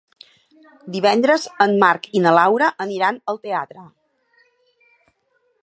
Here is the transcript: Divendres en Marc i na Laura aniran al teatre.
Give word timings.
Divendres 0.95 1.43
en 1.65 1.75
Marc 1.83 2.09
i 2.19 2.23
na 2.25 2.33
Laura 2.37 2.69
aniran 2.87 3.21
al 3.35 3.39
teatre. 3.45 3.87